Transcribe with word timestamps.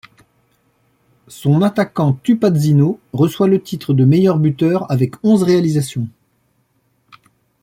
Son 1.27 1.61
attaquant 1.61 2.13
Tupãzinho 2.23 2.99
reçoit 3.13 3.45
le 3.47 3.61
titre 3.61 3.93
de 3.93 4.03
meilleur 4.03 4.39
buteur 4.39 4.91
avec 4.91 5.13
onze 5.23 5.43
réalisations. 5.43 6.09